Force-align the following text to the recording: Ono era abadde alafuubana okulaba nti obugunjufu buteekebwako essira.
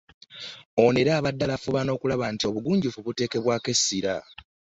Ono 0.83 0.97
era 1.03 1.11
abadde 1.15 1.43
alafuubana 1.45 1.89
okulaba 1.95 2.25
nti 2.33 2.43
obugunjufu 2.49 2.99
buteekebwako 3.05 3.67
essira. 3.73 4.15